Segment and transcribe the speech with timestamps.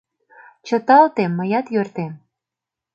[0.65, 2.13] —Чыталте, мыят йӧртем.